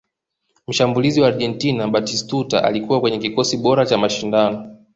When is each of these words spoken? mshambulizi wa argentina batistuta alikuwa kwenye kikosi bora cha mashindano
mshambulizi 0.67 1.21
wa 1.21 1.27
argentina 1.27 1.87
batistuta 1.87 2.63
alikuwa 2.63 2.99
kwenye 3.01 3.17
kikosi 3.17 3.57
bora 3.57 3.85
cha 3.85 3.97
mashindano 3.97 4.77